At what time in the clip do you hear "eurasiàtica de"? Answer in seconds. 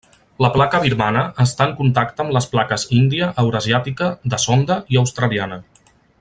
3.45-4.41